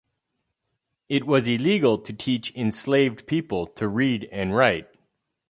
It 1.09 1.27
was 1.27 1.47
illegal 1.47 1.99
to 1.99 2.11
teach 2.11 2.51
enslaved 2.55 3.27
people 3.27 3.67
to 3.67 3.87
read 3.87 4.27
and 4.31 4.55
write. 4.55 4.87